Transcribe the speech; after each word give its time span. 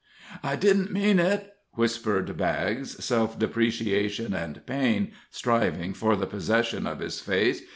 "I 0.41 0.55
didn't 0.55 0.91
mean 0.91 1.19
it," 1.19 1.53
whispered 1.73 2.35
Baggs, 2.35 3.03
self 3.05 3.37
depreciation 3.37 4.33
and 4.33 4.65
pain 4.65 5.11
striving 5.29 5.93
for 5.93 6.15
the 6.15 6.25
possession 6.25 6.87
of 6.87 6.97
his 7.01 7.19
face. 7.21 7.61